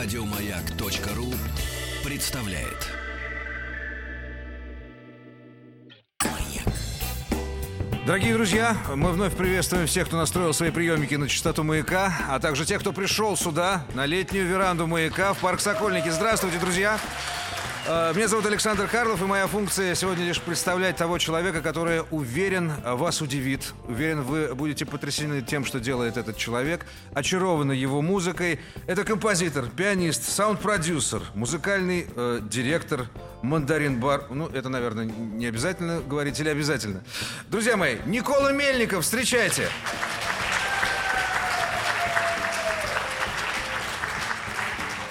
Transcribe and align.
Радиомаяк.ру 0.00 1.34
представляет. 2.04 2.86
Дорогие 8.06 8.34
друзья, 8.34 8.76
мы 8.94 9.10
вновь 9.10 9.36
приветствуем 9.36 9.88
всех, 9.88 10.06
кто 10.06 10.16
настроил 10.16 10.54
свои 10.54 10.70
приемники 10.70 11.16
на 11.16 11.28
частоту 11.28 11.64
маяка, 11.64 12.14
а 12.28 12.38
также 12.38 12.64
тех, 12.64 12.80
кто 12.80 12.92
пришел 12.92 13.36
сюда, 13.36 13.86
на 13.94 14.06
летнюю 14.06 14.46
веранду 14.46 14.86
маяка 14.86 15.34
в 15.34 15.38
парк 15.38 15.58
Сокольники. 15.58 16.10
Здравствуйте, 16.10 16.60
друзья! 16.60 17.00
Меня 17.88 18.28
зовут 18.28 18.44
Александр 18.44 18.86
Карлов, 18.86 19.22
и 19.22 19.24
моя 19.24 19.46
функция 19.46 19.94
сегодня 19.94 20.26
лишь 20.26 20.42
представлять 20.42 20.96
того 20.96 21.16
человека, 21.16 21.62
который 21.62 22.02
уверен, 22.10 22.70
э, 22.84 22.92
вас 22.92 23.22
удивит. 23.22 23.72
Уверен, 23.86 24.20
вы 24.20 24.54
будете 24.54 24.84
потрясены 24.84 25.40
тем, 25.40 25.64
что 25.64 25.80
делает 25.80 26.18
этот 26.18 26.36
человек, 26.36 26.84
очарованы 27.14 27.72
его 27.72 28.02
музыкой. 28.02 28.60
Это 28.86 29.04
композитор, 29.04 29.70
пианист, 29.70 30.28
саунд-продюсер, 30.28 31.22
музыкальный 31.34 32.06
э, 32.14 32.40
директор, 32.42 33.06
мандарин 33.40 34.00
бар. 34.00 34.26
Ну, 34.28 34.48
это, 34.48 34.68
наверное, 34.68 35.06
не 35.06 35.46
обязательно 35.46 36.02
говорить 36.02 36.38
или 36.40 36.50
обязательно. 36.50 37.02
Друзья 37.48 37.78
мои, 37.78 37.96
Никола 38.04 38.52
Мельников, 38.52 39.02
встречайте! 39.02 39.66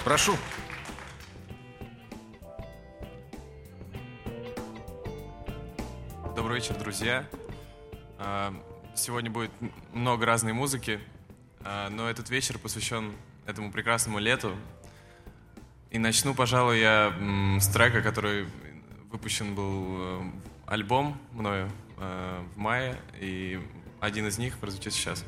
Прошу. 0.04 0.36
Добрый 6.38 6.60
вечер, 6.60 6.76
друзья. 6.78 7.26
А, 8.16 8.54
Сегодня 8.94 9.28
будет 9.28 9.50
много 9.92 10.24
разной 10.24 10.52
музыки, 10.52 11.00
а, 11.64 11.90
но 11.90 12.08
этот 12.08 12.30
вечер 12.30 12.60
посвящен 12.60 13.12
этому 13.44 13.72
прекрасному 13.72 14.20
лету. 14.20 14.54
И 15.90 15.98
начну, 15.98 16.36
пожалуй, 16.36 16.78
я 16.78 17.12
с 17.60 17.66
трека, 17.66 18.02
который 18.02 18.46
выпущен 19.10 19.56
был 19.56 19.84
э, 19.98 20.30
альбом 20.66 21.20
мною 21.32 21.72
э, 21.96 22.44
в 22.54 22.56
мае, 22.56 22.96
и 23.18 23.60
один 23.98 24.28
из 24.28 24.38
них 24.38 24.58
прозвучит 24.58 24.92
сейчас. 24.92 25.24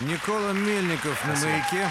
Никола 0.00 0.52
Мельников 0.52 1.26
на 1.26 1.34
маяке. 1.34 1.90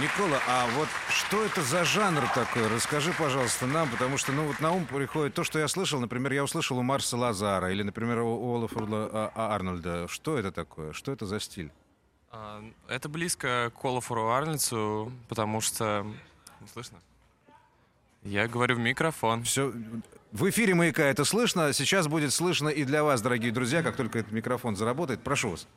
Никола, 0.00 0.40
а 0.48 0.66
вот 0.74 0.88
что 1.08 1.44
это 1.44 1.62
за 1.62 1.84
жанр 1.84 2.26
такой? 2.34 2.66
Расскажи, 2.66 3.12
пожалуйста, 3.16 3.66
нам, 3.66 3.88
потому 3.88 4.18
что, 4.18 4.32
ну, 4.32 4.48
вот 4.48 4.58
на 4.58 4.72
ум 4.72 4.84
приходит 4.86 5.32
то, 5.34 5.44
что 5.44 5.60
я 5.60 5.68
слышал. 5.68 6.00
Например, 6.00 6.32
я 6.32 6.42
услышал 6.42 6.76
у 6.76 6.82
Марса 6.82 7.16
Лазара 7.16 7.70
или, 7.70 7.84
например, 7.84 8.18
у 8.18 8.56
Олафа 8.56 8.80
а, 8.80 9.32
а, 9.32 9.54
Арнольда. 9.54 10.08
Что 10.08 10.36
это 10.36 10.50
такое? 10.50 10.92
Что 10.92 11.12
это 11.12 11.26
за 11.26 11.38
стиль? 11.38 11.70
А, 12.32 12.64
это 12.88 13.08
близко 13.08 13.70
к 13.80 13.84
Олафору 13.84 14.28
Арнольдсу, 14.30 15.12
потому 15.28 15.60
что... 15.60 16.04
Слышно? 16.72 16.98
Я 18.24 18.48
говорю 18.48 18.74
в 18.74 18.80
микрофон. 18.80 19.44
Все, 19.44 19.72
в 20.32 20.50
эфире 20.50 20.74
«Маяка» 20.74 21.04
это 21.04 21.24
слышно. 21.24 21.72
Сейчас 21.72 22.08
будет 22.08 22.32
слышно 22.32 22.68
и 22.68 22.82
для 22.82 23.04
вас, 23.04 23.22
дорогие 23.22 23.52
друзья, 23.52 23.84
как 23.84 23.94
только 23.94 24.18
этот 24.18 24.32
микрофон 24.32 24.74
заработает. 24.74 25.22
Прошу 25.22 25.50
вас. 25.50 25.68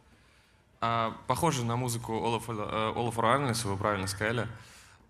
А, 0.82 1.18
похоже 1.28 1.66
на 1.66 1.76
музыку 1.76 2.14
Олафа, 2.14 2.54
э, 2.54 2.94
Олафа 2.96 3.34
Арнольса, 3.34 3.68
вы 3.68 3.76
правильно 3.76 4.08
сказали. 4.08 4.48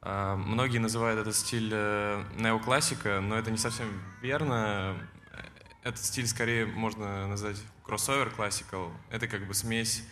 А, 0.01 0.35
многие 0.35 0.79
называют 0.79 1.19
этот 1.19 1.35
стиль 1.35 1.69
э, 1.71 2.23
неоклассика, 2.37 3.19
но 3.21 3.37
это 3.37 3.51
не 3.51 3.57
совсем 3.57 3.87
верно. 4.21 4.97
Этот 5.83 6.03
стиль 6.03 6.27
скорее 6.27 6.65
можно 6.65 7.27
назвать 7.27 7.57
кроссовер 7.83 8.31
классикал. 8.31 8.91
Это 9.11 9.27
как 9.27 9.45
бы 9.45 9.53
смесь 9.53 10.03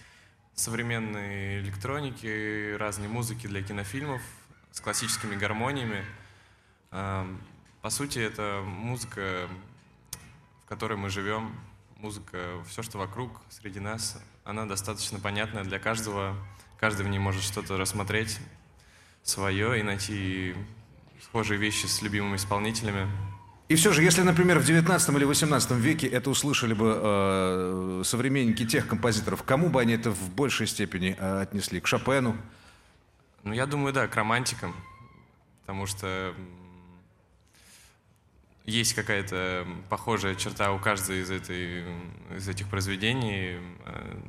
современной 0.54 1.60
электроники, 1.60 2.76
разной 2.76 3.08
музыки 3.08 3.48
для 3.48 3.64
кинофильмов 3.64 4.22
с 4.72 4.80
классическими 4.80 5.36
гармониями. 5.36 6.06
А, 6.92 7.28
по 7.82 7.90
сути, 7.90 8.20
это 8.20 8.62
музыка, 8.64 9.50
в 10.64 10.70
которой 10.70 10.98
мы 10.98 11.10
живем, 11.10 11.60
музыка, 11.96 12.64
все, 12.68 12.84
что 12.84 13.00
вокруг, 13.00 13.42
среди 13.50 13.80
нас, 13.80 14.22
она 14.48 14.66
достаточно 14.66 15.20
понятная 15.20 15.66
для 15.66 15.78
каждого. 15.78 16.34
Каждый 16.80 17.06
в 17.06 17.10
ней 17.10 17.20
может 17.20 17.44
что-то 17.44 17.78
рассмотреть 17.78 18.40
свое 19.22 19.80
и 19.80 19.84
найти 19.84 20.56
схожие 21.22 21.60
вещи 21.60 21.86
с 21.86 22.02
любимыми 22.02 22.38
исполнителями. 22.38 23.08
И 23.68 23.76
все 23.76 23.92
же, 23.92 24.02
если, 24.02 24.22
например, 24.22 24.60
в 24.60 24.66
19 24.66 25.10
или 25.10 25.26
18 25.26 25.72
веке 25.72 26.08
это 26.08 26.30
услышали 26.30 26.74
бы 26.74 26.98
э, 26.98 28.02
современники 28.06 28.66
тех 28.66 28.88
композиторов, 28.88 29.44
кому 29.44 29.68
бы 29.68 29.82
они 29.82 29.94
это 29.94 30.12
в 30.12 30.30
большей 30.30 30.68
степени 30.68 31.18
э, 31.20 31.42
отнесли? 31.42 31.82
К 31.82 31.88
Шопену? 31.88 32.38
Ну, 33.44 33.52
я 33.52 33.66
думаю, 33.66 33.92
да, 33.92 34.08
к 34.08 34.16
романтикам. 34.16 34.74
Потому 35.62 35.86
что 35.88 36.34
есть 38.68 38.94
какая-то 38.94 39.66
похожая 39.90 40.36
черта 40.36 40.72
у 40.74 40.80
каждой 40.80 41.22
из, 41.22 41.32
этой, 41.32 41.86
из 42.36 42.48
этих 42.48 42.68
произведений. 42.68 43.60
Э, 43.86 44.20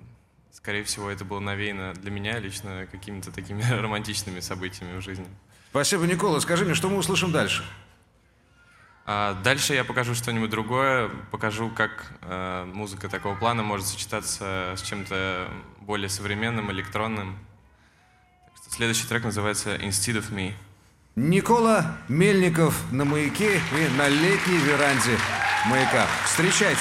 скорее 0.52 0.84
всего, 0.84 1.10
это 1.10 1.24
было 1.24 1.40
навеяно 1.40 1.92
для 1.94 2.12
меня 2.12 2.38
лично 2.38 2.86
какими-то 2.90 3.32
такими 3.32 3.62
романтичными 3.70 4.40
событиями 4.40 4.98
в 4.98 5.02
жизни. 5.02 5.26
Спасибо, 5.70 6.06
Никола. 6.06 6.40
Скажи 6.40 6.64
мне, 6.64 6.74
что 6.74 6.88
мы 6.88 6.98
услышим 6.98 7.32
дальше? 7.32 7.64
А 9.04 9.34
дальше 9.42 9.74
я 9.74 9.84
покажу 9.84 10.14
что-нибудь 10.14 10.50
другое, 10.50 11.08
покажу, 11.30 11.70
как 11.70 12.12
э, 12.20 12.64
музыка 12.72 13.08
такого 13.08 13.34
плана 13.34 13.62
может 13.62 13.86
сочетаться 13.86 14.74
с 14.76 14.82
чем-то 14.82 15.48
более 15.80 16.08
современным, 16.08 16.70
электронным. 16.70 17.38
Так 18.44 18.56
что 18.58 18.70
следующий 18.70 19.08
трек 19.08 19.24
называется 19.24 19.74
«Instead 19.76 20.18
of 20.18 20.30
Me». 20.30 20.54
Никола 21.18 21.96
Мельников 22.08 22.80
на 22.92 23.04
маяке 23.04 23.56
и 23.56 23.98
на 23.98 24.08
летней 24.08 24.58
веранде 24.58 25.18
маяка. 25.66 26.06
Встречайте! 26.24 26.78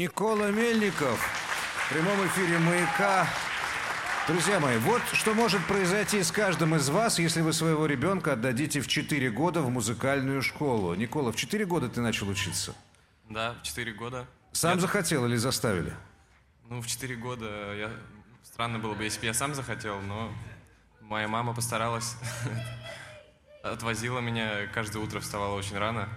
Никола 0.00 0.50
Мельников 0.50 1.20
в 1.84 1.92
прямом 1.92 2.26
эфире 2.28 2.58
«Маяка». 2.58 3.28
Друзья 4.26 4.58
мои, 4.58 4.78
вот 4.78 5.02
что 5.12 5.34
может 5.34 5.62
произойти 5.66 6.22
с 6.22 6.32
каждым 6.32 6.74
из 6.74 6.88
вас, 6.88 7.18
если 7.18 7.42
вы 7.42 7.52
своего 7.52 7.84
ребенка 7.84 8.32
отдадите 8.32 8.80
в 8.80 8.88
4 8.88 9.30
года 9.30 9.60
в 9.60 9.68
музыкальную 9.68 10.40
школу. 10.40 10.94
Никола, 10.94 11.32
в 11.32 11.36
4 11.36 11.66
года 11.66 11.90
ты 11.90 12.00
начал 12.00 12.30
учиться? 12.30 12.74
Да, 13.28 13.56
в 13.60 13.62
4 13.62 13.92
года. 13.92 14.26
Сам 14.52 14.76
Я- 14.76 14.80
захотел 14.80 15.26
или 15.26 15.36
заставили? 15.36 15.92
Ну, 16.70 16.80
в 16.80 16.86
4 16.86 17.14
года 17.16 17.74
я... 17.74 17.90
Странно 18.42 18.78
было 18.78 18.94
бы, 18.94 19.04
если 19.04 19.20
бы 19.20 19.26
я 19.26 19.34
сам 19.34 19.54
захотел, 19.54 20.00
но 20.00 20.32
моя 21.02 21.28
мама 21.28 21.52
постаралась. 21.52 22.16
Отвозила 23.62 24.20
меня, 24.20 24.66
каждое 24.68 25.02
утро 25.02 25.20
вставала 25.20 25.56
очень 25.56 25.76
рано. 25.76 26.08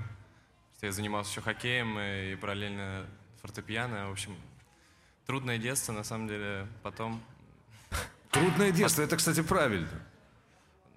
Я 0.81 0.93
занимался 0.93 1.31
еще 1.31 1.41
хоккеем 1.41 1.99
и 1.99 2.35
параллельно 2.35 3.05
фортепиано. 3.43 4.09
В 4.09 4.13
общем, 4.13 4.35
трудное 5.27 5.57
детство, 5.57 5.91
на 5.93 6.03
самом 6.03 6.27
деле, 6.27 6.67
потом. 6.81 7.21
Трудное 8.31 8.71
детство, 8.71 9.03
это, 9.03 9.17
кстати, 9.17 9.41
правильно. 9.41 9.89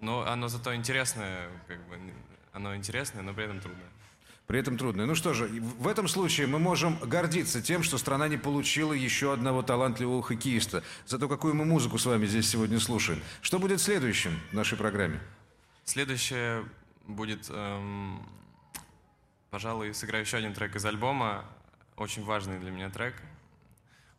Но 0.00 0.26
оно 0.26 0.48
зато 0.48 0.74
интересное, 0.74 1.50
как 1.66 1.86
бы, 1.88 1.98
оно 2.52 2.74
интересное, 2.74 3.22
но 3.22 3.34
при 3.34 3.44
этом 3.44 3.60
трудное. 3.60 3.88
При 4.46 4.60
этом 4.60 4.78
трудное. 4.78 5.06
Ну 5.06 5.16
что 5.16 5.34
же, 5.34 5.48
в 5.48 5.88
этом 5.88 6.06
случае 6.06 6.46
мы 6.46 6.60
можем 6.60 6.96
гордиться 7.00 7.60
тем, 7.60 7.82
что 7.82 7.98
страна 7.98 8.28
не 8.28 8.36
получила 8.36 8.92
еще 8.92 9.32
одного 9.32 9.62
талантливого 9.62 10.22
хоккеиста. 10.22 10.84
Зато 11.04 11.28
какую 11.28 11.54
мы 11.54 11.64
музыку 11.64 11.98
с 11.98 12.06
вами 12.06 12.26
здесь 12.26 12.48
сегодня 12.48 12.78
слушаем. 12.78 13.20
Что 13.42 13.58
будет 13.58 13.80
следующим 13.80 14.38
в 14.52 14.54
нашей 14.54 14.78
программе? 14.78 15.20
Следующее 15.84 16.64
будет, 17.08 17.48
эм, 17.50 18.24
пожалуй, 19.50 19.92
сыграю 19.92 20.24
еще 20.24 20.36
один 20.36 20.54
трек 20.54 20.76
из 20.76 20.84
альбома. 20.84 21.44
Очень 21.96 22.24
важный 22.24 22.58
для 22.58 22.70
меня 22.70 22.90
трек. 22.90 23.14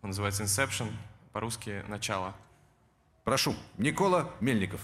Он 0.01 0.09
называется 0.09 0.43
Inception, 0.43 0.91
по-русски 1.31 1.83
«Начало». 1.87 2.33
Прошу, 3.23 3.55
Никола 3.77 4.31
Мельников. 4.39 4.81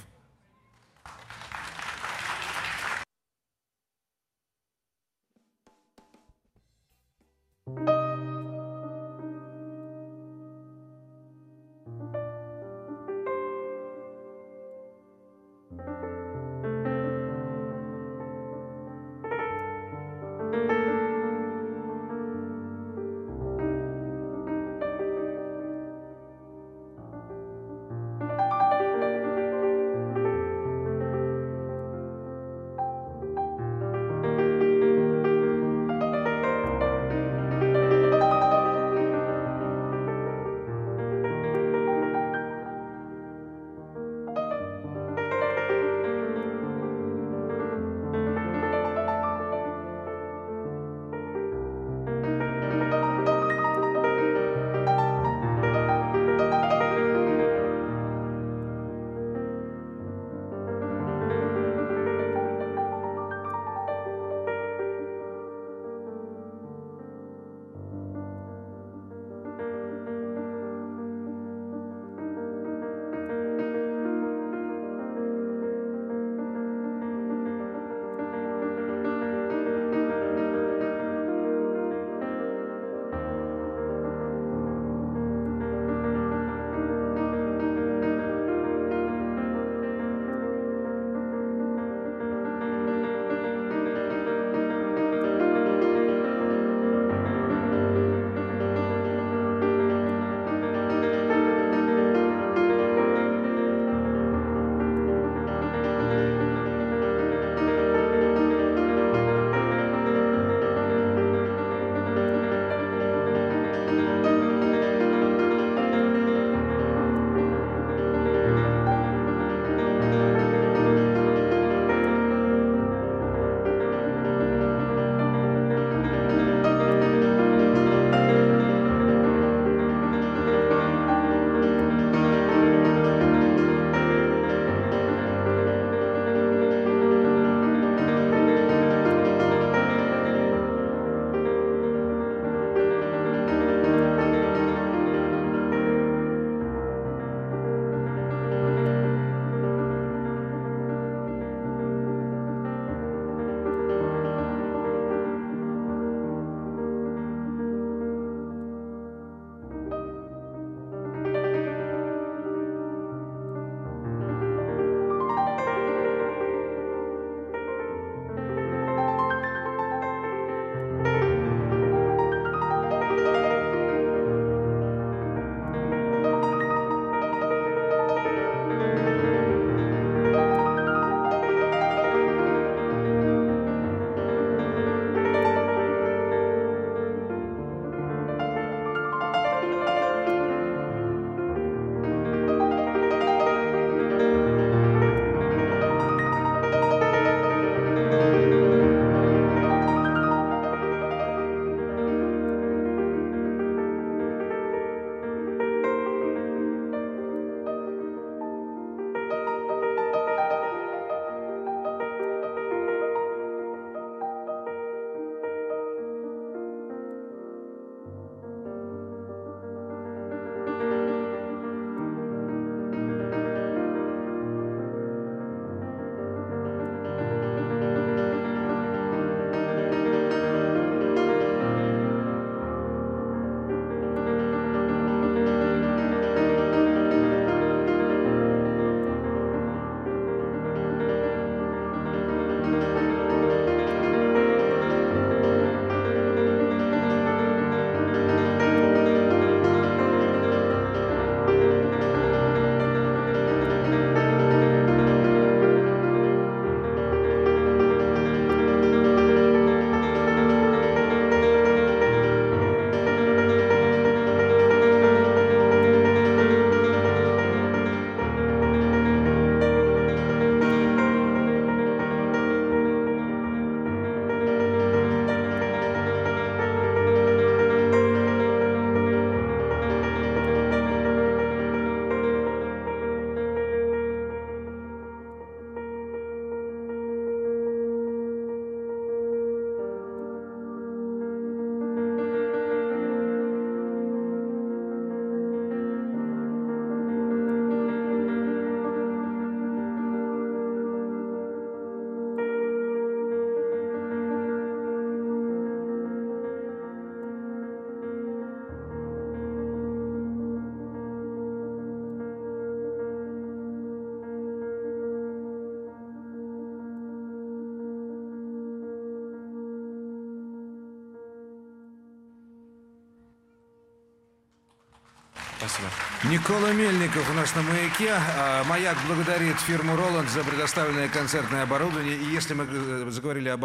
Никола 326.34 326.74
Мельников 326.74 327.30
у 327.30 327.34
нас 327.36 327.54
на 327.54 327.62
«Маяке». 327.62 328.10
А, 328.12 328.64
«Маяк» 328.64 328.98
благодарит 329.06 329.56
фирму 329.60 329.96
«Роланд» 329.96 330.32
за 330.32 330.44
предоставленное 330.44 331.08
концертное 331.08 331.62
оборудование. 331.62 332.18
И 332.18 332.26
если 332.26 332.56
мы 332.56 332.66
э, 332.68 333.08
заговорили 333.12 333.50
об 333.50 333.64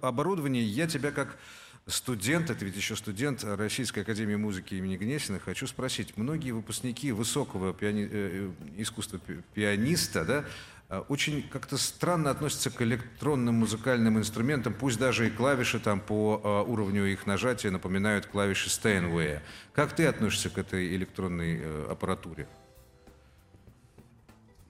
оборудовании, 0.00 0.62
я 0.62 0.86
тебя 0.86 1.10
как 1.10 1.36
студент, 1.86 2.48
это 2.48 2.64
ведь 2.64 2.74
еще 2.74 2.96
студент 2.96 3.44
Российской 3.44 3.98
Академии 3.98 4.36
Музыки 4.36 4.76
имени 4.76 4.96
Гнесина, 4.96 5.40
хочу 5.40 5.66
спросить, 5.66 6.16
многие 6.16 6.52
выпускники 6.52 7.12
высокого 7.12 7.74
пиани... 7.74 8.08
Э, 8.10 8.50
искусства 8.78 9.20
пианиста, 9.52 10.24
да, 10.24 10.44
очень 10.88 11.42
как-то 11.48 11.78
странно 11.78 12.30
относятся 12.30 12.70
к 12.70 12.80
электронным 12.80 13.56
музыкальным 13.56 14.18
инструментам, 14.18 14.72
пусть 14.72 14.98
даже 14.98 15.26
и 15.26 15.30
клавиши 15.30 15.80
там 15.80 16.00
по 16.00 16.40
а, 16.44 16.62
уровню 16.62 17.06
их 17.06 17.26
нажатия 17.26 17.72
напоминают 17.72 18.26
клавиши 18.26 18.70
Стейнвея. 18.70 19.42
Как 19.74 19.94
ты 19.96 20.06
относишься 20.06 20.48
к 20.48 20.58
этой 20.58 20.94
электронной 20.94 21.58
э, 21.60 21.86
аппаратуре? 21.90 22.46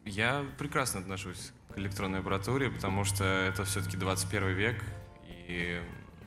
Я 0.07 0.46
прекрасно 0.57 1.00
отношусь 1.00 1.52
к 1.74 1.79
электронной 1.79 2.20
аппаратуре, 2.20 2.70
потому 2.70 3.05
что 3.05 3.24
это 3.24 3.64
все-таки 3.64 3.98
21 3.98 4.48
век, 4.55 4.83
и 5.29 5.83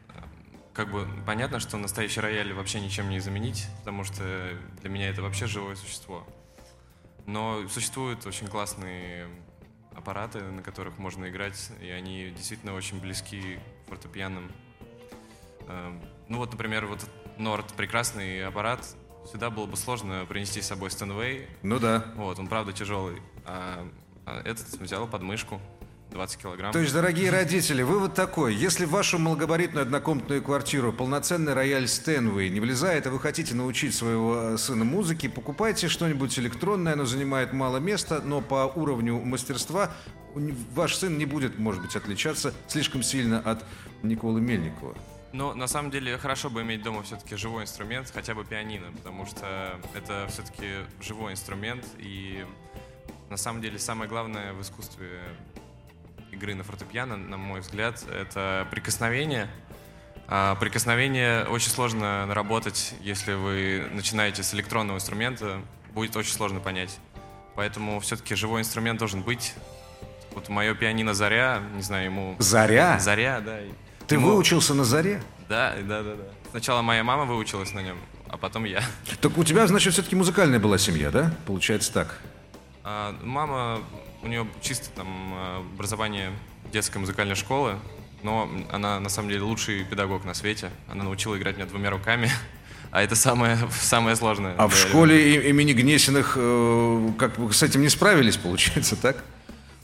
э, 0.09 0.21
как 0.73 0.91
бы 0.91 1.07
понятно, 1.25 1.59
что 1.59 1.77
настоящий 1.77 2.19
рояль 2.19 2.53
вообще 2.53 2.79
ничем 2.79 3.09
не 3.09 3.19
заменить, 3.19 3.65
потому 3.79 4.03
что 4.03 4.51
для 4.81 4.89
меня 4.89 5.09
это 5.09 5.23
вообще 5.23 5.47
живое 5.47 5.75
существо. 5.75 6.27
Но 7.25 7.67
существуют 7.69 8.27
очень 8.27 8.47
классные 8.47 9.27
аппараты, 9.93 10.41
на 10.41 10.61
которых 10.61 10.97
можно 10.97 11.29
играть, 11.29 11.71
и 11.81 11.89
они 11.89 12.29
действительно 12.29 12.73
очень 12.73 12.99
близки 12.99 13.59
к 13.85 13.89
фортепианным. 13.89 14.51
Эм, 15.67 16.01
ну 16.27 16.37
вот, 16.37 16.51
например, 16.51 16.85
вот 16.85 17.05
Норд 17.37 17.73
прекрасный 17.73 18.45
аппарат. 18.45 18.85
Сюда 19.31 19.49
было 19.49 19.65
бы 19.65 19.77
сложно 19.77 20.25
принести 20.25 20.61
с 20.61 20.67
собой 20.67 20.91
Стэнвей. 20.91 21.47
Ну 21.61 21.79
да. 21.79 22.05
Вот, 22.15 22.39
он 22.39 22.47
правда 22.47 22.73
тяжелый. 22.73 23.21
А, 23.45 23.87
а 24.25 24.41
этот 24.41 24.67
взял 24.79 25.07
под 25.07 25.21
мышку. 25.21 25.61
20 26.11 26.41
килограмм. 26.41 26.71
То 26.73 26.79
есть, 26.79 26.93
дорогие 26.93 27.29
родители, 27.29 27.83
вывод 27.83 28.13
такой. 28.13 28.55
Если 28.55 28.85
в 28.85 28.89
вашу 28.89 29.19
малогабаритную 29.19 29.83
однокомнатную 29.83 30.41
квартиру 30.41 30.91
полноценный 30.91 31.53
рояль 31.53 31.87
Стэнвей 31.87 32.49
не 32.49 32.59
влезает, 32.59 33.05
а 33.07 33.11
вы 33.11 33.19
хотите 33.19 33.53
научить 33.55 33.93
своего 33.93 34.53
э, 34.53 34.57
сына 34.57 34.85
музыке, 34.85 35.29
покупайте 35.29 35.87
что-нибудь 35.87 36.37
электронное, 36.39 36.93
оно 36.93 37.05
занимает 37.05 37.53
мало 37.53 37.77
места, 37.77 38.21
но 38.23 38.41
по 38.41 38.71
уровню 38.75 39.19
мастерства 39.19 39.91
ваш 40.73 40.95
сын 40.95 41.17
не 41.17 41.25
будет, 41.25 41.59
может 41.59 41.81
быть, 41.81 41.95
отличаться 41.95 42.53
слишком 42.67 43.03
сильно 43.03 43.39
от 43.39 43.63
Николы 44.03 44.41
Мельникова. 44.41 44.95
Но 45.31 45.53
на 45.53 45.67
самом 45.67 45.91
деле 45.91 46.17
хорошо 46.17 46.49
бы 46.49 46.63
иметь 46.63 46.81
дома 46.81 47.03
все-таки 47.03 47.35
живой 47.35 47.63
инструмент, 47.63 48.11
хотя 48.11 48.33
бы 48.33 48.43
пианино, 48.43 48.87
потому 48.97 49.27
что 49.27 49.79
это 49.93 50.27
все-таки 50.29 50.67
живой 51.01 51.33
инструмент, 51.33 51.85
и 51.99 52.43
на 53.29 53.37
самом 53.37 53.61
деле 53.61 53.77
самое 53.77 54.09
главное 54.09 54.53
в 54.53 54.61
искусстве 54.61 55.21
игры 56.39 56.55
на 56.55 56.63
фортепиано, 56.63 57.17
на 57.17 57.37
мой 57.37 57.59
взгляд, 57.59 58.01
это 58.09 58.65
прикосновение. 58.71 59.49
А 60.27 60.55
прикосновение 60.55 61.43
очень 61.45 61.69
сложно 61.69 62.25
наработать, 62.25 62.93
если 63.01 63.33
вы 63.33 63.87
начинаете 63.91 64.41
с 64.41 64.53
электронного 64.53 64.97
инструмента, 64.97 65.61
будет 65.93 66.15
очень 66.15 66.33
сложно 66.33 66.59
понять. 66.59 66.97
Поэтому 67.55 67.99
все-таки 67.99 68.35
живой 68.35 68.61
инструмент 68.61 68.99
должен 68.99 69.21
быть. 69.21 69.53
Вот 70.31 70.47
мое 70.47 70.75
пианино 70.75 71.13
«Заря», 71.13 71.61
не 71.75 71.81
знаю, 71.81 72.05
ему... 72.05 72.35
«Заря»? 72.39 72.99
«Заря», 72.99 73.41
да. 73.41 73.59
Ты 74.07 74.15
ему... 74.15 74.27
выучился 74.27 74.73
на 74.73 74.85
«Заре»? 74.85 75.21
Да, 75.49 75.75
да, 75.81 76.03
да, 76.03 76.15
да. 76.15 76.23
Сначала 76.51 76.81
моя 76.81 77.03
мама 77.03 77.25
выучилась 77.25 77.73
на 77.73 77.79
нем, 77.79 77.97
а 78.29 78.37
потом 78.37 78.63
я. 78.63 78.81
Так 79.19 79.37
у 79.37 79.43
тебя, 79.43 79.67
значит, 79.67 79.93
все-таки 79.93 80.15
музыкальная 80.15 80.59
была 80.59 80.77
семья, 80.77 81.09
да? 81.09 81.33
Получается 81.47 81.91
так. 81.91 82.19
А, 82.83 83.15
мама 83.23 83.81
у 84.21 84.27
нее 84.27 84.47
чисто 84.61 84.89
там 84.95 85.07
э, 85.33 85.57
образование 85.75 86.31
детской 86.71 86.97
музыкальной 86.97 87.35
школы, 87.35 87.77
но 88.23 88.49
она 88.71 88.99
на 88.99 89.09
самом 89.09 89.29
деле 89.29 89.41
лучший 89.41 89.83
педагог 89.83 90.25
на 90.25 90.33
свете. 90.33 90.71
Она 90.87 91.03
научила 91.03 91.37
играть 91.37 91.55
меня 91.55 91.65
двумя 91.65 91.89
руками. 91.89 92.29
А 92.91 93.03
это 93.03 93.15
самое, 93.15 93.55
самое 93.79 94.15
сложное. 94.15 94.55
А 94.57 94.67
в 94.67 94.75
школе 94.75 95.47
имени 95.47 95.73
Гнесиных 95.73 96.33
э, 96.35 97.11
как 97.19 97.37
бы 97.37 97.53
с 97.53 97.61
этим 97.61 97.81
не 97.81 97.89
справились, 97.89 98.37
получается, 98.37 98.95
так? 98.95 99.23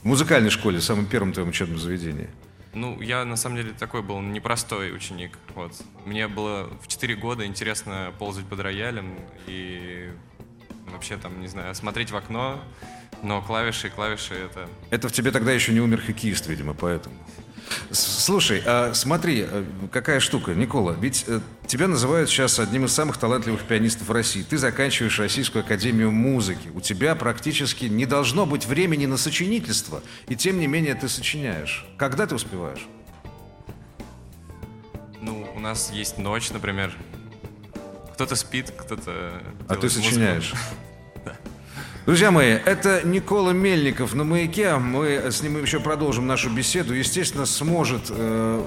В 0.02 0.06
музыкальной 0.06 0.50
школе, 0.50 0.80
в 0.80 0.82
самом 0.82 1.06
первом 1.06 1.32
твоем 1.32 1.50
учебном 1.50 1.78
заведении. 1.78 2.28
Ну, 2.74 3.00
я 3.00 3.24
на 3.24 3.36
самом 3.36 3.58
деле 3.58 3.74
такой 3.78 4.02
был 4.02 4.20
непростой 4.20 4.92
ученик. 4.92 5.38
Вот. 5.54 5.72
Мне 6.04 6.26
было 6.26 6.68
в 6.82 6.88
4 6.88 7.14
года 7.14 7.46
интересно 7.46 8.12
ползать 8.18 8.44
под 8.46 8.58
роялем 8.58 9.14
и 9.46 10.10
вообще 10.92 11.16
там, 11.16 11.40
не 11.40 11.46
знаю, 11.46 11.74
смотреть 11.76 12.10
в 12.10 12.16
окно, 12.16 12.60
но 13.22 13.42
клавиши, 13.42 13.90
клавиши 13.90 14.34
это... 14.34 14.68
Это 14.90 15.08
в 15.08 15.12
тебе 15.12 15.30
тогда 15.30 15.52
еще 15.52 15.72
не 15.72 15.80
умер 15.80 16.02
хоккеист, 16.02 16.46
видимо, 16.46 16.74
поэтому. 16.74 17.14
Слушай, 17.90 18.62
а 18.64 18.94
смотри, 18.94 19.46
э, 19.48 19.64
какая 19.90 20.20
штука, 20.20 20.54
Никола, 20.54 20.96
ведь 21.00 21.24
э, 21.26 21.40
тебя 21.66 21.88
называют 21.88 22.28
сейчас 22.28 22.58
одним 22.58 22.84
из 22.84 22.92
самых 22.92 23.16
талантливых 23.16 23.62
пианистов 23.62 24.10
России. 24.10 24.42
Ты 24.42 24.58
заканчиваешь 24.58 25.18
Российскую 25.18 25.64
Академию 25.64 26.10
Музыки. 26.12 26.68
У 26.74 26.80
тебя 26.80 27.14
практически 27.14 27.86
не 27.86 28.06
должно 28.06 28.46
быть 28.46 28.66
времени 28.66 29.06
на 29.06 29.16
сочинительство, 29.16 30.02
и 30.28 30.36
тем 30.36 30.60
не 30.60 30.66
менее 30.66 30.94
ты 30.94 31.08
сочиняешь. 31.08 31.86
Когда 31.96 32.26
ты 32.26 32.34
успеваешь? 32.34 32.86
Ну, 35.20 35.48
у 35.54 35.60
нас 35.60 35.90
есть 35.90 36.18
ночь, 36.18 36.50
например. 36.50 36.92
Кто-то 38.14 38.36
спит, 38.36 38.72
кто-то... 38.76 39.42
А 39.68 39.76
ты 39.76 39.90
сочиняешь? 39.90 40.52
Да. 40.52 40.58
Друзья 42.06 42.30
мои, 42.30 42.50
это 42.50 43.00
Никола 43.04 43.50
Мельников 43.50 44.14
на 44.14 44.22
«Маяке». 44.22 44.76
Мы 44.76 45.32
с 45.32 45.42
ним 45.42 45.60
еще 45.60 45.80
продолжим 45.80 46.28
нашу 46.28 46.50
беседу. 46.50 46.94
Естественно, 46.94 47.46
сможет 47.46 48.02
э, 48.10 48.62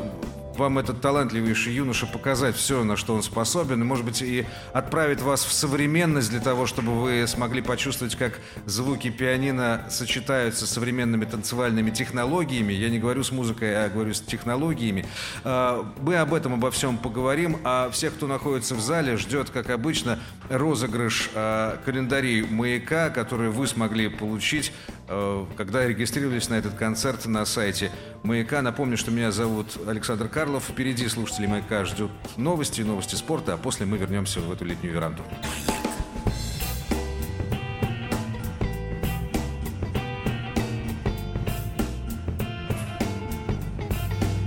вам 0.59 0.77
этот 0.77 1.01
талантливейший 1.01 1.73
юноша 1.73 2.05
показать 2.05 2.55
все, 2.55 2.83
на 2.83 2.97
что 2.97 3.15
он 3.15 3.23
способен, 3.23 3.81
и, 3.81 3.85
может 3.85 4.05
быть, 4.05 4.21
и 4.21 4.45
отправить 4.73 5.21
вас 5.21 5.43
в 5.45 5.53
современность 5.53 6.29
для 6.29 6.41
того, 6.41 6.67
чтобы 6.67 7.01
вы 7.01 7.25
смогли 7.27 7.61
почувствовать, 7.61 8.15
как 8.15 8.39
звуки 8.65 9.09
пианино 9.09 9.85
сочетаются 9.89 10.67
с 10.67 10.69
современными 10.69 11.25
танцевальными 11.25 11.89
технологиями. 11.89 12.73
Я 12.73 12.89
не 12.89 12.99
говорю 12.99 13.23
с 13.23 13.31
музыкой, 13.31 13.85
а 13.85 13.89
говорю 13.89 14.13
с 14.13 14.19
технологиями. 14.19 15.05
А, 15.43 15.89
мы 16.01 16.17
об 16.17 16.33
этом, 16.33 16.53
обо 16.53 16.69
всем 16.71 16.97
поговорим, 16.97 17.57
а 17.63 17.89
всех, 17.89 18.13
кто 18.13 18.27
находится 18.27 18.75
в 18.75 18.81
зале, 18.81 19.17
ждет, 19.17 19.49
как 19.49 19.69
обычно, 19.69 20.19
розыгрыш 20.49 21.31
а, 21.35 21.79
календарей 21.85 22.41
«Маяка», 22.41 23.09
которые 23.09 23.49
вы 23.49 23.65
смогли 23.65 24.09
получить, 24.09 24.73
а, 25.07 25.47
когда 25.55 25.87
регистрировались 25.87 26.49
на 26.49 26.55
этот 26.55 26.73
концерт 26.73 27.25
на 27.25 27.45
сайте 27.45 27.91
«Маяка». 28.23 28.61
Напомню, 28.61 28.97
что 28.97 29.11
меня 29.11 29.31
зовут 29.31 29.77
Александр 29.87 30.27
Карлов. 30.27 30.48
Карлов. 30.49 30.63
Впереди 30.67 31.07
слушатели 31.07 31.45
«Маяка» 31.45 31.85
ждут 31.85 32.09
новости, 32.35 32.81
новости 32.81 33.13
спорта, 33.13 33.53
а 33.53 33.57
после 33.57 33.85
мы 33.85 33.99
вернемся 33.99 34.39
в 34.39 34.51
эту 34.51 34.65
летнюю 34.65 34.95
веранду. 34.95 35.21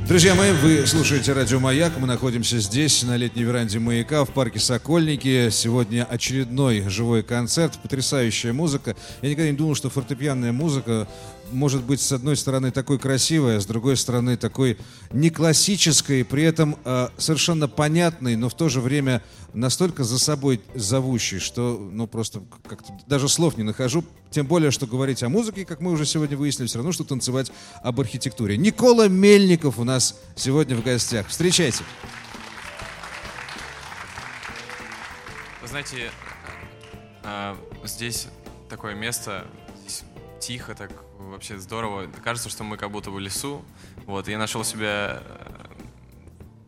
Друзья 0.09 0.35
мои, 0.35 0.51
вы 0.53 0.87
слушаете 0.89 1.33
радио 1.33 1.61
«Маяк». 1.61 1.93
Мы 1.99 2.09
находимся 2.09 2.59
здесь, 2.59 3.05
на 3.05 3.17
летней 3.17 3.45
веранде 3.45 3.79
«Маяка» 3.79 4.25
в 4.25 4.31
парке 4.31 4.59
«Сокольники». 4.59 5.51
Сегодня 5.51 6.05
очередной 6.05 6.83
живой 6.89 7.23
концерт, 7.23 7.79
потрясающая 7.81 8.53
музыка. 8.53 8.97
Я 9.23 9.31
никогда 9.31 9.51
не 9.51 9.57
думал, 9.57 9.77
что 9.77 9.89
фортепианная 9.89 10.53
музыка 10.53 11.07
может 11.53 11.85
быть, 11.85 12.01
с 12.01 12.13
одной 12.13 12.37
стороны, 12.37 12.71
такой 12.71 12.99
красивой, 12.99 13.57
а 13.57 13.61
с 13.61 13.67
другой 13.67 13.97
стороны, 13.97 14.37
такой 14.37 14.79
не 15.13 15.31
классической, 15.31 16.25
при 16.25 16.43
этом 16.43 16.77
э, 16.85 17.09
совершенно 17.19 17.69
понятной, 17.69 18.37
но 18.37 18.49
в 18.49 18.55
то 18.55 18.69
же 18.69 18.81
время 18.81 19.23
настолько 19.53 20.05
за 20.05 20.19
собой 20.19 20.61
зовущей, 20.75 21.39
что, 21.39 21.79
ну, 21.79 22.07
просто 22.07 22.43
как-то 22.69 22.93
даже 23.07 23.29
слов 23.29 23.57
не 23.57 23.63
нахожу. 23.63 24.05
Тем 24.31 24.47
более, 24.47 24.71
что 24.71 24.87
говорить 24.87 25.23
о 25.23 25.29
музыке, 25.29 25.65
как 25.65 25.81
мы 25.81 25.93
уже 25.93 26.07
сегодня 26.07 26.37
выяснили, 26.37 26.67
все 26.67 26.79
равно, 26.79 26.93
что 26.93 27.05
танцевать 27.05 27.53
об 27.83 28.01
архитектуре. 28.01 28.57
Никола 28.57 29.09
Мельников 29.09 29.79
у 29.79 29.85
нас 29.85 30.19
сегодня 30.37 30.75
в 30.77 30.83
гостях. 30.83 31.29
Встречайте. 31.29 31.85
Вы 35.61 35.69
знаете, 35.69 36.11
э, 37.25 37.55
здесь 37.85 38.29
такое 38.69 38.95
место, 38.95 39.47
здесь 39.83 40.03
тихо, 40.41 40.75
так 40.75 40.91
вообще 41.31 41.59
здорово. 41.59 42.07
Кажется, 42.23 42.49
что 42.49 42.65
мы 42.65 42.77
как 42.77 42.91
будто 42.91 43.11
в 43.11 43.19
лесу. 43.19 43.65
Вот, 44.07 44.29
я 44.29 44.39
нашел 44.39 44.65
себе 44.65 44.87
э, 44.89 45.21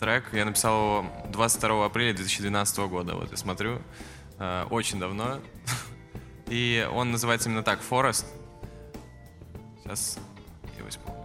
трек, 0.01 0.33
я 0.33 0.45
написал 0.45 1.01
его 1.01 1.07
22 1.31 1.87
апреля 1.87 2.15
2012 2.15 2.79
года. 2.81 3.15
Вот, 3.15 3.31
я 3.31 3.37
смотрю, 3.37 3.81
э, 4.39 4.67
очень 4.71 4.99
давно. 4.99 5.41
И 6.49 6.87
он 6.93 7.11
называется 7.11 7.49
именно 7.49 7.63
так, 7.63 7.81
Forest. 7.89 8.27
Сейчас 9.83 10.19
его 10.79 10.89
исполню. 10.89 11.25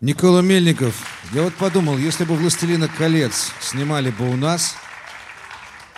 Никола 0.00 0.42
Мельников, 0.42 0.94
я 1.32 1.42
вот 1.42 1.54
подумал, 1.54 1.98
если 1.98 2.24
бы 2.24 2.36
«Властелина 2.36 2.86
колец» 2.86 3.50
снимали 3.60 4.12
бы 4.12 4.30
у 4.30 4.36
нас, 4.36 4.76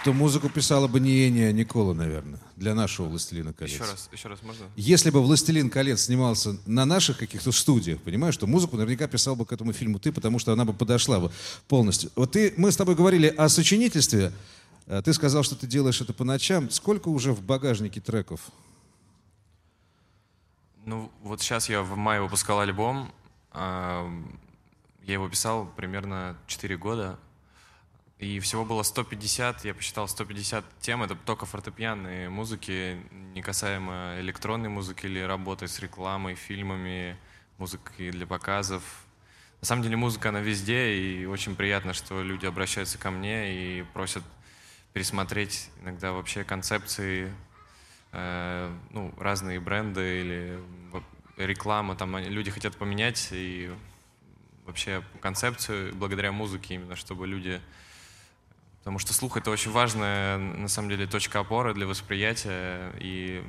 то 0.06 0.14
музыку 0.14 0.48
писала 0.48 0.88
бы 0.88 1.00
не 1.00 1.10
Ения, 1.26 1.48
а 1.48 1.52
Никола, 1.52 1.92
наверное, 1.92 2.40
для 2.56 2.74
нашего 2.74 3.08
«Властелина 3.08 3.52
колец». 3.52 3.74
Еще 3.74 3.82
раз, 3.82 4.08
еще 4.10 4.28
раз 4.28 4.42
можно? 4.42 4.64
Если 4.74 5.10
бы 5.10 5.20
«Властелин 5.22 5.68
колец» 5.68 6.04
снимался 6.04 6.56
на 6.64 6.86
наших 6.86 7.18
каких-то 7.18 7.52
студиях, 7.52 8.00
понимаешь, 8.00 8.32
что 8.32 8.46
музыку 8.46 8.78
наверняка 8.78 9.06
писал 9.06 9.36
бы 9.36 9.44
к 9.44 9.52
этому 9.52 9.74
фильму 9.74 9.98
ты, 9.98 10.12
потому 10.12 10.38
что 10.38 10.54
она 10.54 10.64
бы 10.64 10.72
подошла 10.72 11.20
бы 11.20 11.30
полностью. 11.68 12.10
Вот 12.16 12.32
ты, 12.32 12.54
мы 12.56 12.72
с 12.72 12.78
тобой 12.78 12.94
говорили 12.94 13.26
о 13.26 13.50
сочинительстве, 13.50 14.32
а 14.86 15.02
ты 15.02 15.12
сказал, 15.12 15.42
что 15.42 15.56
ты 15.56 15.66
делаешь 15.66 16.00
это 16.00 16.14
по 16.14 16.24
ночам. 16.24 16.70
Сколько 16.70 17.10
уже 17.10 17.34
в 17.34 17.42
багажнике 17.42 18.00
треков? 18.00 18.40
Ну, 20.86 21.12
вот 21.22 21.42
сейчас 21.42 21.68
я 21.68 21.82
в 21.82 21.94
мае 21.98 22.22
выпускал 22.22 22.60
альбом. 22.60 23.12
Я 23.52 25.14
его 25.14 25.28
писал 25.28 25.66
примерно 25.66 26.36
4 26.46 26.76
года. 26.76 27.18
И 28.18 28.38
всего 28.38 28.66
было 28.66 28.82
150, 28.82 29.64
я 29.64 29.74
посчитал 29.74 30.06
150 30.06 30.64
тем, 30.80 31.02
это 31.02 31.14
только 31.14 31.46
фортепианные 31.46 32.28
музыки, 32.28 33.00
не 33.34 33.40
касаемо 33.40 34.16
электронной 34.20 34.68
музыки 34.68 35.06
или 35.06 35.20
работы 35.20 35.66
с 35.66 35.80
рекламой, 35.80 36.34
фильмами, 36.34 37.16
музыкой 37.56 38.10
для 38.10 38.26
показов. 38.26 38.82
На 39.62 39.66
самом 39.66 39.82
деле 39.82 39.96
музыка, 39.96 40.28
она 40.28 40.40
везде, 40.40 40.94
и 40.96 41.24
очень 41.24 41.56
приятно, 41.56 41.94
что 41.94 42.22
люди 42.22 42.44
обращаются 42.44 42.98
ко 42.98 43.10
мне 43.10 43.78
и 43.78 43.82
просят 43.94 44.22
пересмотреть 44.92 45.70
иногда 45.80 46.12
вообще 46.12 46.44
концепции 46.44 47.32
Э, 48.12 48.72
ну, 48.90 49.14
разные 49.18 49.60
бренды 49.60 50.20
или 50.20 50.58
реклама, 51.46 51.96
там 51.96 52.16
люди 52.18 52.50
хотят 52.50 52.76
поменять 52.76 53.28
и 53.32 53.70
вообще 54.66 55.02
концепцию 55.20 55.94
благодаря 55.94 56.32
музыке 56.32 56.74
именно, 56.74 56.96
чтобы 56.96 57.26
люди... 57.26 57.60
Потому 58.78 58.98
что 58.98 59.12
слух— 59.12 59.36
это 59.38 59.50
очень 59.50 59.70
важная, 59.70 60.38
на 60.38 60.68
самом 60.68 60.88
деле, 60.88 61.06
точка 61.06 61.40
опоры 61.40 61.74
для 61.74 61.86
восприятия, 61.86 62.92
и 62.98 63.44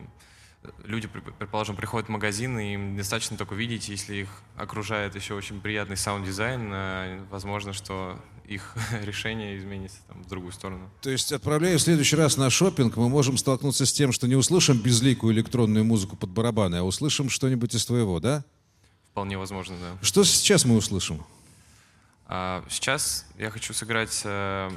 люди, 0.83 1.07
предположим, 1.07 1.75
приходят 1.75 2.09
в 2.09 2.11
магазин, 2.11 2.59
и 2.59 2.73
им 2.73 2.97
достаточно 2.97 3.37
только 3.37 3.55
видеть, 3.55 3.87
если 3.87 4.15
их 4.15 4.29
окружает 4.57 5.15
еще 5.15 5.33
очень 5.33 5.61
приятный 5.61 5.95
саунд-дизайн, 5.95 6.71
э, 6.73 7.25
возможно, 7.29 7.71
что 7.71 8.19
их 8.51 8.75
решение 9.03 9.57
изменится 9.57 9.97
там, 10.07 10.23
в 10.23 10.27
другую 10.27 10.51
сторону. 10.51 10.89
То 11.01 11.09
есть, 11.09 11.31
отправляя 11.31 11.77
в 11.77 11.81
следующий 11.81 12.15
раз 12.15 12.37
на 12.37 12.49
шопинг, 12.49 12.97
мы 12.97 13.09
можем 13.09 13.37
столкнуться 13.37 13.85
с 13.85 13.93
тем, 13.93 14.11
что 14.11 14.27
не 14.27 14.35
услышим 14.35 14.77
безликую 14.77 15.33
электронную 15.33 15.85
музыку 15.85 16.15
под 16.15 16.29
барабаны, 16.29 16.77
а 16.77 16.83
услышим 16.83 17.29
что-нибудь 17.29 17.73
из 17.73 17.85
твоего, 17.85 18.19
да? 18.19 18.43
Вполне 19.11 19.37
возможно, 19.37 19.75
да. 19.79 20.05
Что 20.05 20.23
сейчас 20.23 20.65
мы 20.65 20.75
услышим? 20.75 21.23
А, 22.27 22.63
сейчас 22.69 23.25
я 23.37 23.49
хочу 23.49 23.73
сыграть 23.73 24.21
э, 24.25 24.69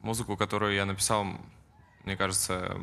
музыку, 0.00 0.36
которую 0.36 0.74
я 0.74 0.84
написал, 0.84 1.26
мне 2.04 2.16
кажется, 2.16 2.76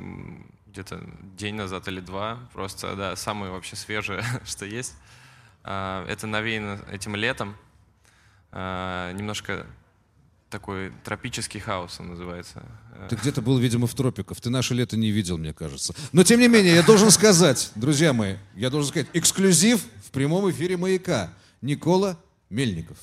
где-то 0.68 1.04
день 1.38 1.56
назад 1.56 1.88
или 1.88 2.00
два. 2.00 2.40
Просто, 2.54 2.96
да, 2.96 3.16
самое 3.16 3.52
вообще 3.52 3.76
свежее, 3.76 4.24
что 4.46 4.66
есть. 4.66 4.94
А, 5.64 6.06
это 6.08 6.28
навеяно 6.28 6.80
этим 6.92 7.16
летом. 7.16 7.56
А, 8.52 9.12
немножко 9.14 9.66
такой 10.50 10.92
тропический 11.04 11.60
хаос 11.60 12.00
он 12.00 12.10
называется. 12.10 12.64
Ты 13.10 13.16
где-то 13.16 13.42
был, 13.42 13.58
видимо, 13.58 13.88
в 13.88 13.94
тропиках. 13.94 14.40
Ты 14.40 14.50
наше 14.50 14.74
лето 14.74 14.98
не 14.98 15.12
видел, 15.12 15.38
мне 15.38 15.54
кажется. 15.54 15.94
Но, 16.12 16.24
тем 16.24 16.40
не 16.40 16.48
менее, 16.48 16.76
я 16.76 16.84
должен 16.84 17.12
сказать, 17.12 17.72
друзья 17.76 18.14
мои, 18.14 18.38
я 18.56 18.70
должен 18.70 18.90
сказать, 18.90 19.08
эксклюзив 19.14 19.82
в 20.06 20.12
прямом 20.12 20.50
эфире 20.50 20.78
«Маяка». 20.78 21.34
Никола 21.62 22.20
Мельников. 22.50 22.98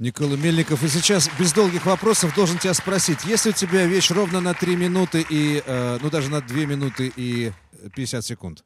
Никола 0.00 0.34
Мельников. 0.36 0.82
И 0.82 0.88
сейчас 0.88 1.30
без 1.38 1.52
долгих 1.52 1.84
вопросов 1.84 2.34
должен 2.34 2.58
тебя 2.58 2.72
спросить, 2.72 3.24
если 3.24 3.50
у 3.50 3.52
тебя 3.52 3.84
вещь 3.84 4.10
ровно 4.10 4.40
на 4.40 4.54
3 4.54 4.74
минуты 4.74 5.24
и, 5.28 5.62
э, 5.64 5.98
ну 6.00 6.08
даже 6.10 6.30
на 6.30 6.40
2 6.40 6.64
минуты 6.64 7.12
и 7.14 7.52
50 7.94 8.24
секунд. 8.24 8.64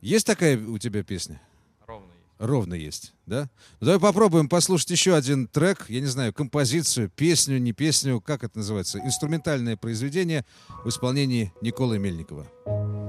Есть 0.00 0.26
такая 0.26 0.58
у 0.58 0.76
тебя 0.78 1.04
песня? 1.04 1.40
Ровно 1.86 2.10
есть. 2.12 2.38
Ровно 2.38 2.74
есть, 2.74 3.14
да? 3.26 3.48
Ну, 3.80 3.86
давай 3.86 4.00
попробуем 4.00 4.48
послушать 4.48 4.90
еще 4.90 5.14
один 5.14 5.46
трек, 5.46 5.86
я 5.88 6.00
не 6.00 6.06
знаю, 6.06 6.34
композицию, 6.34 7.08
песню, 7.14 7.58
не 7.58 7.72
песню, 7.72 8.20
как 8.20 8.42
это 8.42 8.58
называется, 8.58 8.98
инструментальное 8.98 9.76
произведение 9.76 10.44
в 10.84 10.88
исполнении 10.88 11.52
Николы 11.62 12.00
Мельникова. 12.00 13.03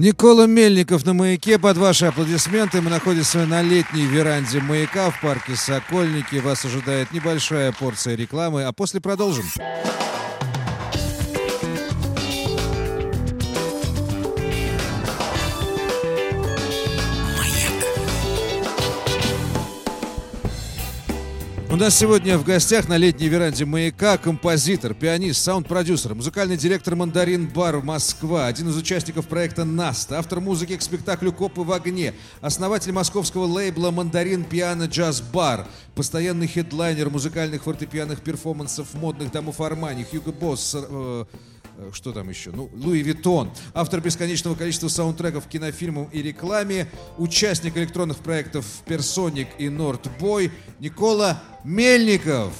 Никола 0.00 0.46
Мельников 0.46 1.04
на 1.04 1.12
маяке. 1.12 1.58
Под 1.58 1.76
ваши 1.76 2.06
аплодисменты 2.06 2.80
мы 2.80 2.88
находимся 2.88 3.44
на 3.44 3.60
летней 3.60 4.06
веранде 4.06 4.58
маяка 4.58 5.10
в 5.10 5.20
парке 5.20 5.54
Сокольники. 5.54 6.36
Вас 6.36 6.64
ожидает 6.64 7.12
небольшая 7.12 7.70
порция 7.72 8.14
рекламы, 8.14 8.64
а 8.64 8.72
после 8.72 9.02
продолжим. 9.02 9.44
Нас 21.80 21.96
сегодня 21.96 22.36
в 22.36 22.44
гостях 22.44 22.88
на 22.88 22.98
летней 22.98 23.28
веранде 23.28 23.64
«Маяка» 23.64 24.18
композитор, 24.18 24.92
пианист, 24.92 25.42
саунд-продюсер, 25.42 26.14
музыкальный 26.14 26.58
директор 26.58 26.94
«Мандарин 26.94 27.46
Бар» 27.46 27.80
Москва, 27.80 28.48
один 28.48 28.68
из 28.68 28.76
участников 28.76 29.26
проекта 29.26 29.64
«Наст», 29.64 30.12
автор 30.12 30.40
музыки 30.40 30.76
к 30.76 30.82
спектаклю 30.82 31.32
«Копы 31.32 31.62
в 31.62 31.72
огне», 31.72 32.12
основатель 32.42 32.92
московского 32.92 33.46
лейбла 33.46 33.92
«Mandarin 33.92 34.44
Piano 34.44 34.84
Jazz 34.84 35.22
Bar», 35.22 35.66
постоянный 35.94 36.48
хедлайнер 36.48 37.08
музыкальных 37.08 37.62
фортепианных 37.62 38.20
перформансов 38.20 38.92
модных 38.92 39.32
домов 39.32 39.62
Armani, 39.62 40.04
Hugo 40.04 40.32
Boss, 40.32 40.76
э, 40.78 41.24
что 41.92 42.12
там 42.12 42.28
еще? 42.28 42.50
Ну, 42.50 42.70
Louis 42.72 43.02
Vuitton, 43.02 43.50
автор 43.74 44.00
бесконечного 44.00 44.54
количества 44.54 44.88
саундтреков 44.88 45.46
к 45.46 45.48
кинофильмам 45.48 46.08
и 46.12 46.22
рекламе, 46.22 46.86
участник 47.18 47.76
электронных 47.76 48.18
проектов 48.18 48.64
Персоник 48.86 49.48
и 49.58 49.68
Нордбой 49.68 50.52
Никола 50.78 51.42
Мельников. 51.64 52.52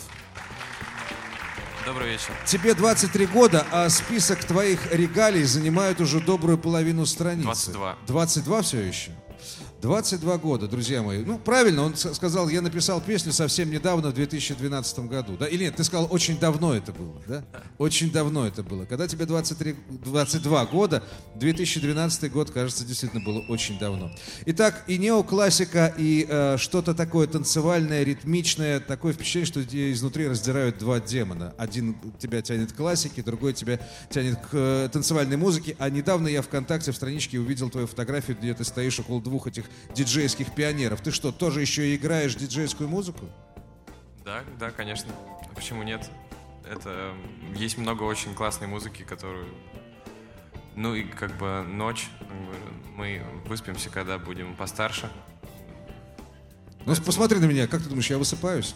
Добрый 1.86 2.10
вечер. 2.10 2.32
Тебе 2.46 2.74
23 2.74 3.26
года, 3.26 3.66
а 3.72 3.88
список 3.88 4.44
твоих 4.44 4.92
регалий 4.92 5.44
занимает 5.44 6.00
уже 6.00 6.20
добрую 6.20 6.58
половину 6.58 7.06
страницы. 7.06 7.72
22. 7.72 7.96
22 8.06 8.62
все 8.62 8.80
еще? 8.80 9.10
22 9.80 10.38
года, 10.38 10.68
друзья 10.68 11.02
мои. 11.02 11.24
Ну, 11.24 11.38
правильно, 11.38 11.82
он 11.82 11.96
сказал, 11.96 12.48
я 12.48 12.60
написал 12.60 13.00
песню 13.00 13.32
совсем 13.32 13.70
недавно, 13.70 14.10
в 14.10 14.14
2012 14.14 14.98
году. 15.00 15.36
Да? 15.38 15.46
Или 15.46 15.64
нет, 15.64 15.76
ты 15.76 15.84
сказал, 15.84 16.06
очень 16.10 16.38
давно 16.38 16.74
это 16.74 16.92
было, 16.92 17.20
да? 17.26 17.44
Очень 17.78 18.12
давно 18.12 18.46
это 18.46 18.62
было. 18.62 18.84
Когда 18.84 19.08
тебе 19.08 19.24
23, 19.24 19.74
22 20.04 20.66
года, 20.66 21.02
2012 21.36 22.30
год, 22.30 22.50
кажется, 22.50 22.84
действительно 22.84 23.22
было 23.24 23.40
очень 23.48 23.78
давно. 23.78 24.10
Итак, 24.46 24.84
и 24.86 24.98
неоклассика, 24.98 25.94
и 25.96 26.26
э, 26.28 26.56
что-то 26.58 26.94
такое 26.94 27.26
танцевальное, 27.26 28.02
ритмичное, 28.02 28.80
такое 28.80 29.14
впечатление, 29.14 29.46
что 29.46 29.62
изнутри 29.92 30.28
раздирают 30.28 30.78
два 30.78 31.00
демона. 31.00 31.54
Один 31.56 31.96
тебя 32.18 32.42
тянет 32.42 32.72
к 32.72 32.76
классике, 32.76 33.22
другой 33.22 33.54
тебя 33.54 33.80
тянет 34.10 34.36
к 34.36 34.48
э, 34.52 34.88
танцевальной 34.92 35.38
музыке. 35.38 35.74
А 35.78 35.88
недавно 35.88 36.28
я 36.28 36.42
ВКонтакте 36.42 36.92
в 36.92 36.96
страничке 36.96 37.38
увидел 37.38 37.70
твою 37.70 37.86
фотографию, 37.86 38.36
где 38.36 38.52
ты 38.52 38.64
стоишь 38.64 39.00
около 39.00 39.22
двух 39.22 39.46
этих 39.46 39.69
диджейских 39.94 40.54
пионеров. 40.54 41.00
Ты 41.00 41.10
что, 41.10 41.32
тоже 41.32 41.60
еще 41.60 41.88
и 41.88 41.96
играешь 41.96 42.34
диджейскую 42.34 42.88
музыку? 42.88 43.26
Да, 44.24 44.42
да, 44.58 44.70
конечно. 44.70 45.12
Почему 45.54 45.82
нет? 45.82 46.08
Это 46.70 47.12
есть 47.54 47.78
много 47.78 48.04
очень 48.04 48.34
классной 48.34 48.68
музыки, 48.68 49.02
которую 49.02 49.46
ну 50.76 50.94
и 50.94 51.02
как 51.02 51.36
бы 51.36 51.62
ночь, 51.68 52.08
мы 52.96 53.22
выспимся, 53.46 53.90
когда 53.90 54.18
будем 54.18 54.54
постарше. 54.56 55.10
Ну, 56.86 56.94
посмотри 56.96 57.38
на 57.38 57.44
меня, 57.44 57.66
как 57.66 57.82
ты 57.82 57.88
думаешь, 57.88 58.08
я 58.08 58.18
высыпаюсь? 58.18 58.74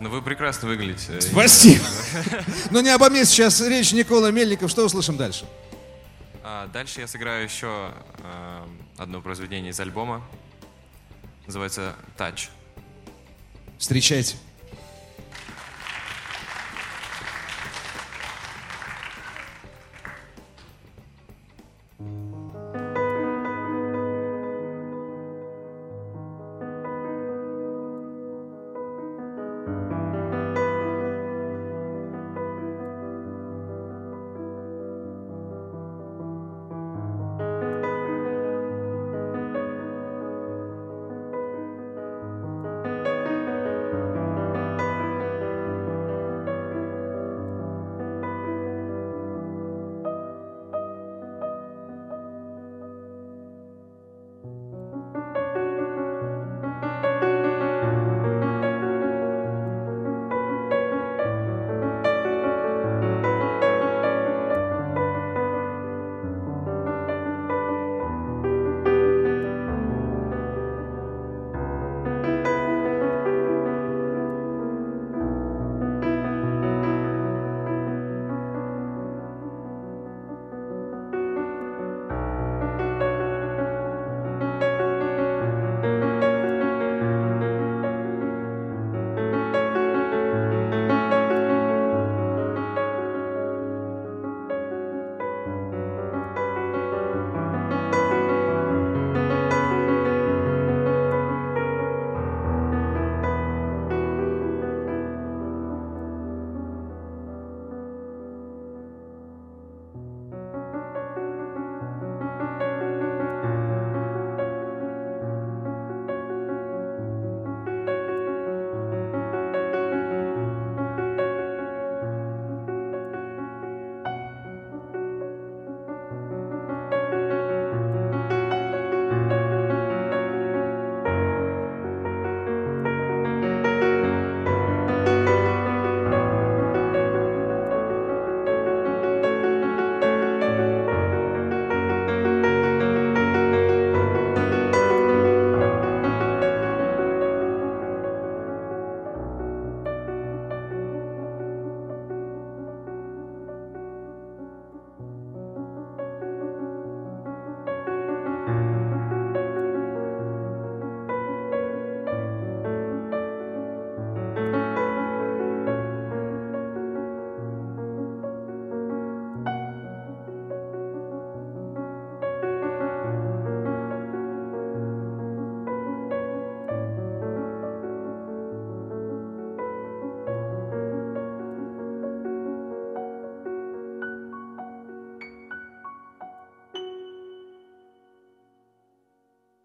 Ну, 0.00 0.08
вы 0.10 0.22
прекрасно 0.22 0.68
выглядите. 0.68 1.20
Спасибо. 1.20 1.84
Но 2.70 2.80
не 2.80 2.90
обо 2.90 3.10
мне 3.10 3.24
сейчас 3.24 3.60
речь, 3.60 3.92
Никола 3.92 4.30
Мельников. 4.30 4.70
Что 4.70 4.84
услышим 4.86 5.16
дальше? 5.16 5.44
А 6.50 6.66
дальше 6.68 7.02
я 7.02 7.06
сыграю 7.06 7.44
еще 7.44 7.92
э, 8.24 8.66
одно 8.96 9.20
произведение 9.20 9.70
из 9.70 9.80
альбома. 9.80 10.26
называется 11.44 11.94
«Touch». 12.16 12.48
Встречайте. 13.76 14.38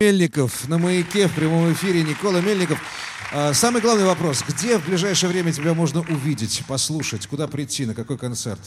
Мельников 0.04 0.68
на 0.68 0.78
маяке 0.78 1.30
в 1.30 1.34
прямом 1.34 1.72
эфире. 1.72 2.04
Никола 2.04 2.42
Мельников. 2.42 2.78
А, 3.32 3.54
самый 3.54 3.82
главный 3.82 4.04
вопрос. 4.04 4.44
Где 4.46 4.78
в 4.78 4.86
ближайшее 4.86 5.30
время 5.30 5.54
тебя 5.54 5.74
можно 5.74 6.02
увидеть, 6.02 6.62
послушать? 6.68 7.26
Куда 7.26 7.48
прийти? 7.48 7.86
На 7.86 7.96
какой 7.96 8.18
концерт? 8.18 8.60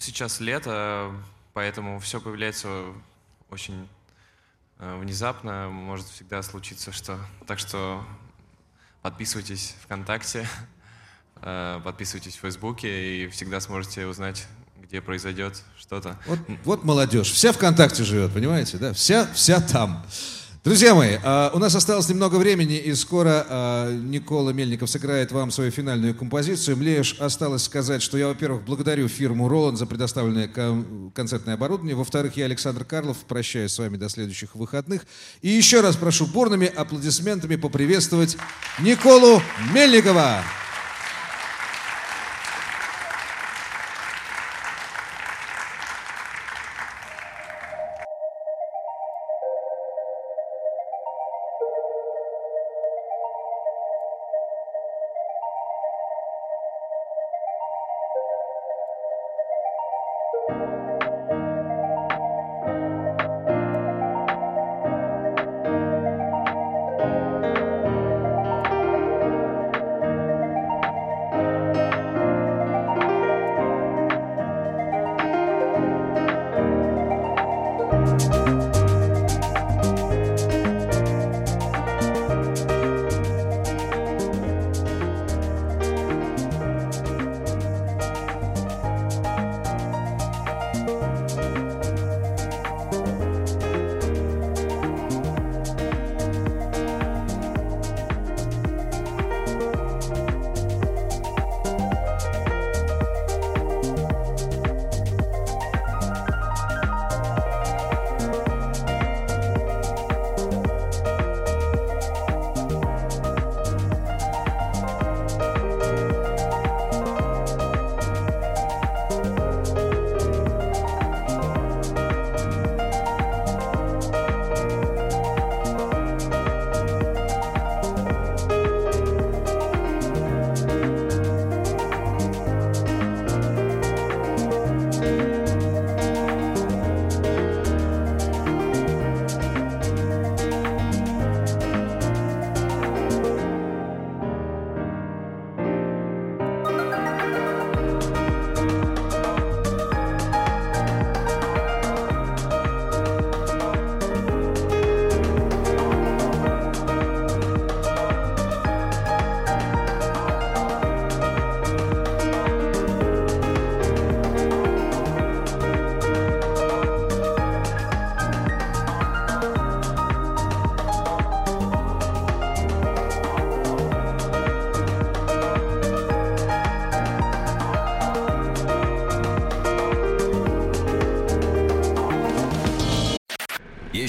Сейчас 0.00 0.40
лето, 0.40 1.12
поэтому 1.52 2.00
все 2.00 2.20
появляется 2.20 2.86
очень 3.50 3.88
э, 4.80 4.98
внезапно. 4.98 5.68
Может 5.70 6.08
всегда 6.08 6.42
случиться 6.42 6.90
что. 6.90 7.20
Так 7.46 7.60
что 7.60 8.04
подписывайтесь 9.00 9.76
ВКонтакте, 9.84 10.48
э, 11.36 11.80
подписывайтесь 11.84 12.34
в 12.34 12.40
Фейсбуке 12.40 13.26
и 13.26 13.28
всегда 13.28 13.60
сможете 13.60 14.08
узнать, 14.08 14.48
где 14.88 15.00
произойдет 15.00 15.62
что-то. 15.78 16.18
Вот, 16.26 16.38
вот 16.64 16.84
молодежь. 16.84 17.30
Вся 17.30 17.52
ВКонтакте 17.52 18.04
живет, 18.04 18.32
понимаете, 18.32 18.76
да? 18.76 18.92
Вся, 18.92 19.26
вся 19.32 19.60
там. 19.60 20.04
Друзья 20.62 20.94
мои, 20.94 21.16
а, 21.22 21.50
у 21.54 21.58
нас 21.58 21.74
осталось 21.74 22.08
немного 22.08 22.36
времени, 22.36 22.76
и 22.76 22.94
скоро 22.94 23.46
а, 23.48 23.92
Никола 23.92 24.52
Мельников 24.52 24.90
сыграет 24.90 25.32
вам 25.32 25.50
свою 25.50 25.70
финальную 25.70 26.14
композицию. 26.14 26.76
Мне 26.76 26.98
лишь 26.98 27.14
осталось 27.14 27.64
сказать, 27.64 28.02
что 28.02 28.18
я, 28.18 28.28
во-первых, 28.28 28.64
благодарю 28.64 29.08
фирму 29.08 29.48
«Роланд» 29.48 29.78
за 29.78 29.86
предоставленное 29.86 30.48
концертное 31.14 31.54
оборудование. 31.54 31.96
Во-вторых, 31.96 32.36
я, 32.36 32.44
Александр 32.44 32.84
Карлов, 32.84 33.16
прощаюсь 33.28 33.72
с 33.72 33.78
вами 33.78 33.96
до 33.96 34.08
следующих 34.08 34.54
выходных. 34.54 35.06
И 35.40 35.48
еще 35.48 35.80
раз 35.80 35.96
прошу 35.96 36.26
бурными 36.26 36.66
аплодисментами 36.66 37.56
поприветствовать 37.56 38.36
Николу 38.80 39.42
Мельникова. 39.72 40.42